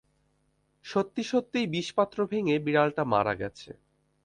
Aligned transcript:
সত্যিই 0.85 1.27
সত্যিই 1.31 1.67
বিষপাত্র 1.67 2.17
ভেঙে 2.25 2.55
বিড়ালটা 2.59 3.03
মারা 3.13 3.33
গেছে! 3.35 3.69